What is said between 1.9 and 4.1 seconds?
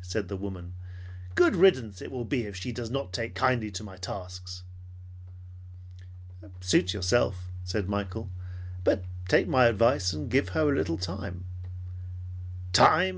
it will be if she does not take kindly to my